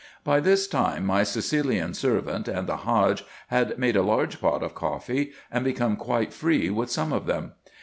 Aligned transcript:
By 0.23 0.41
tins 0.41 0.65
time, 0.65 1.05
my 1.05 1.21
Sicilian 1.21 1.93
servant 1.93 2.47
and 2.47 2.65
the 2.67 2.77
Hadge 2.77 3.23
had 3.49 3.77
made 3.77 3.95
a 3.95 4.01
large 4.01 4.41
pot 4.41 4.63
of 4.63 4.73
coffee, 4.73 5.31
and 5.51 5.63
become 5.63 5.95
quite 5.95 6.33
free 6.33 6.71
with 6.71 6.89
some 6.89 7.13
of 7.13 7.27
them. 7.27 7.51